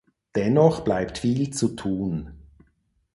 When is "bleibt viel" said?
0.83-1.53